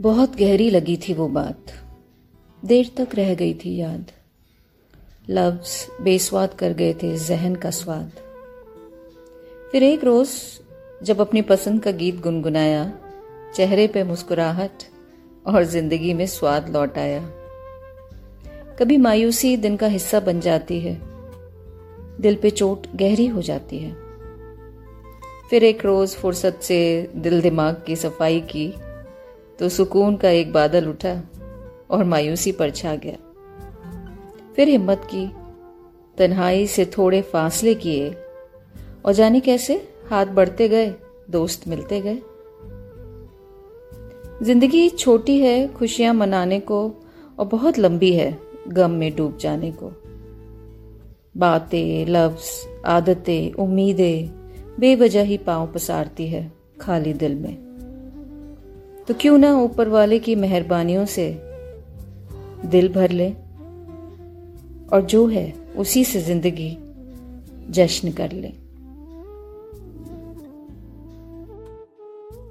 बहुत 0.00 0.36
गहरी 0.36 0.70
लगी 0.70 0.96
थी 0.96 1.14
वो 1.14 1.28
बात। 1.28 1.56
देर 2.64 2.90
तक 2.96 3.08
रह 3.14 3.34
गई 3.34 3.54
थी 3.54 3.76
याद। 3.76 4.10
लफ्ज 5.30 5.88
बेस्वाद 6.00 6.54
कर 6.54 6.72
गए 6.72 6.94
थे, 6.94 7.16
जहन 7.16 7.54
का 7.54 7.70
स्वाद। 7.70 8.10
फिर 9.72 9.82
एक 9.82 10.04
रोज, 10.04 10.28
जब 11.02 11.20
अपनी 11.20 11.42
पसंद 11.42 11.82
का 11.82 11.90
गीत 11.90 12.20
गुनगुनाया, 12.20 12.92
चेहरे 13.54 13.86
पे 13.86 14.04
मुस्कुराहट 14.04 14.84
और 15.46 15.64
ज़िंदगी 15.64 16.14
में 16.14 16.26
स्वाद 16.26 16.68
लौट 16.68 16.98
आया। 16.98 17.20
कभी 18.78 18.96
मायूसी 18.96 19.56
दिन 19.56 19.76
का 19.76 19.86
हिस्सा 19.86 20.20
बन 20.20 20.40
जाती 20.40 20.80
है। 20.80 21.00
दिल 22.20 22.34
पे 22.34 22.50
चोट 22.50 22.86
गहरी 22.96 23.26
हो 23.26 23.42
जाती 23.42 23.78
है। 23.78 23.92
फिर 25.50 25.64
एक 25.64 25.84
रोज 25.84 26.14
फुर्सत 26.14 26.58
से 26.62 27.10
दिल 27.16 27.40
दिमाग 27.40 27.82
की 27.86 27.96
सफ़ाई 27.96 28.40
की 28.40 28.74
तो 29.58 29.68
सुकून 29.68 30.16
का 30.16 30.30
एक 30.30 30.52
बादल 30.52 30.88
उठा 30.88 31.22
और 31.90 32.04
मायूसी 32.04 32.52
पर 32.52 32.70
छा 32.70 32.94
गया। 32.94 33.16
फिर 34.56 34.68
हिम्मत 34.68 35.08
की, 35.14 35.26
तन्हाई 36.18 36.66
से 36.66 36.84
थोड़े 36.84 37.22
फासले 37.22 37.74
किए 37.74 38.10
और 39.04 39.12
जाने 39.12 39.40
कैसे, 39.40 39.88
हाथ 40.10 40.26
बढ़ते 40.26 40.68
गए, 40.68 40.94
दोस्त 41.30 41.68
मिलते 41.68 42.00
गए। 42.00 42.18
ज़िंदगी 44.44 44.88
छोटी 44.88 45.38
है, 45.38 45.68
खुशियाँ 45.68 46.14
मनाने 46.14 46.60
को 46.60 46.94
और 47.38 47.46
बहुत 47.46 47.78
लंबी 47.78 48.12
है, 48.12 48.38
गम 48.68 48.90
में 48.90 49.16
डूब 49.16 49.36
जाने 49.36 49.72
को। 49.72 49.92
बातें, 51.36 52.06
लफ्ज, 52.06 52.68
आदतें, 52.86 53.52
उम्मीदें 53.52 54.28
बेवजह 54.80 55.22
ही 55.22 55.38
पाँव 55.38 55.66
पसारती 55.66 56.26
है 56.26 56.52
खाली 56.80 57.12
दिल 57.12 57.34
में। 57.34 57.67
तो 59.08 59.14
क्यों 59.14 59.38
ना 59.38 59.56
ऊपर 59.56 59.88
वाले 59.88 60.18
की 60.18 60.34
मेहरबानियों 60.34 61.06
से 61.06 61.42
दिल 62.64 62.88
भर 62.88 63.10
ले 63.10 63.28
और 64.92 65.06
जो 65.10 65.26
है 65.26 65.52
उसी 65.76 66.04
से 66.04 66.20
ज़िंदगी 66.20 66.78
जश्न 67.70 68.12
कर 68.12 68.32
ले। 68.32 68.52